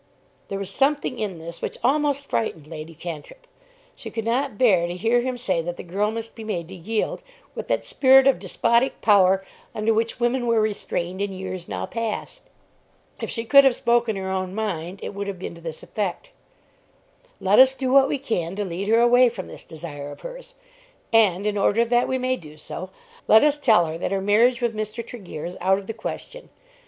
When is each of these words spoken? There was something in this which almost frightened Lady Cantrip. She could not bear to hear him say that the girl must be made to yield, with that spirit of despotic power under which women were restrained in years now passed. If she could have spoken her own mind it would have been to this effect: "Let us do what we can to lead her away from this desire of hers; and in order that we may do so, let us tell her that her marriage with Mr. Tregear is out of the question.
There 0.47 0.57
was 0.57 0.71
something 0.71 1.19
in 1.19 1.37
this 1.37 1.61
which 1.61 1.77
almost 1.83 2.25
frightened 2.25 2.65
Lady 2.65 2.95
Cantrip. 2.95 3.45
She 3.95 4.09
could 4.09 4.25
not 4.25 4.57
bear 4.57 4.87
to 4.87 4.95
hear 4.95 5.21
him 5.21 5.37
say 5.37 5.61
that 5.61 5.77
the 5.77 5.83
girl 5.83 6.09
must 6.09 6.35
be 6.35 6.43
made 6.43 6.67
to 6.69 6.73
yield, 6.75 7.21
with 7.53 7.67
that 7.67 7.85
spirit 7.85 8.25
of 8.25 8.39
despotic 8.39 8.99
power 9.01 9.45
under 9.75 9.93
which 9.93 10.19
women 10.19 10.47
were 10.47 10.59
restrained 10.59 11.21
in 11.21 11.31
years 11.31 11.67
now 11.67 11.85
passed. 11.85 12.45
If 13.21 13.29
she 13.29 13.45
could 13.45 13.63
have 13.63 13.75
spoken 13.75 14.15
her 14.15 14.31
own 14.31 14.55
mind 14.55 14.99
it 15.03 15.13
would 15.13 15.27
have 15.27 15.37
been 15.37 15.53
to 15.53 15.61
this 15.61 15.83
effect: 15.83 16.31
"Let 17.39 17.59
us 17.59 17.75
do 17.75 17.91
what 17.91 18.07
we 18.09 18.17
can 18.17 18.55
to 18.55 18.65
lead 18.65 18.87
her 18.87 18.99
away 19.01 19.29
from 19.29 19.45
this 19.45 19.63
desire 19.63 20.09
of 20.11 20.21
hers; 20.21 20.55
and 21.13 21.45
in 21.45 21.59
order 21.59 21.85
that 21.85 22.07
we 22.07 22.17
may 22.17 22.37
do 22.37 22.57
so, 22.57 22.89
let 23.27 23.43
us 23.43 23.59
tell 23.59 23.85
her 23.85 23.99
that 23.99 24.11
her 24.11 24.19
marriage 24.19 24.61
with 24.63 24.73
Mr. 24.75 25.05
Tregear 25.05 25.45
is 25.45 25.57
out 25.61 25.77
of 25.77 25.85
the 25.85 25.93
question. 25.93 26.49